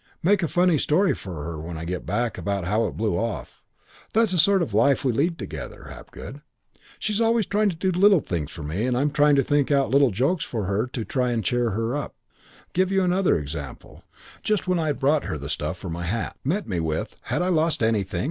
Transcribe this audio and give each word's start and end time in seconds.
Make 0.23 0.41
a 0.41 0.47
funny 0.47 0.79
story 0.79 1.13
for 1.13 1.43
her 1.43 1.59
when 1.59 1.77
I 1.77 1.85
get 1.85 2.07
back 2.07 2.39
about 2.39 2.65
how 2.65 2.85
it 2.85 2.97
blew 2.97 3.17
off. 3.19 3.61
That's 4.13 4.31
the 4.31 4.39
sort 4.39 4.63
of 4.63 4.73
life 4.73 5.05
we 5.05 5.11
lead 5.11 5.37
together, 5.37 5.89
Hapgood. 5.93 6.41
She 6.97 7.23
always 7.23 7.45
trying 7.45 7.69
to 7.69 7.75
do 7.75 7.91
little 7.91 8.19
things 8.21 8.49
for 8.49 8.63
me 8.63 8.87
and 8.87 8.97
I 8.97 9.05
trying 9.09 9.35
to 9.35 9.43
think 9.43 9.69
out 9.69 9.91
little 9.91 10.09
jokes 10.09 10.43
for 10.43 10.63
her 10.65 10.87
to 10.87 11.05
try 11.05 11.29
and 11.29 11.43
cheer 11.43 11.69
her 11.69 11.95
up. 11.95 12.15
Give 12.73 12.91
you 12.91 13.03
another 13.03 13.37
example. 13.37 14.03
Just 14.41 14.67
when 14.67 14.79
I 14.79 14.87
had 14.87 14.97
brought 14.97 15.25
her 15.25 15.37
the 15.37 15.49
stuff 15.49 15.77
for 15.77 15.89
my 15.91 16.05
hat. 16.05 16.35
Met 16.43 16.67
me 16.67 16.79
with, 16.79 17.15
Had 17.25 17.43
I 17.43 17.49
lost 17.49 17.83
anything? 17.83 18.19